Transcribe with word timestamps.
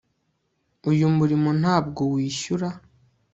uyu 0.89 1.07
murimo 1.17 1.49
ntabwo 1.61 2.01
wishyura 2.13 2.69